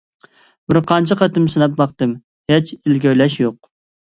بىر 0.71 0.79
قانچە 0.91 1.17
قېتىم 1.19 1.45
سىناپ 1.57 1.75
باقتىم، 1.83 2.17
ھېچ 2.53 2.73
ئىلگىرىلەش 2.81 3.39
يوق! 3.45 3.71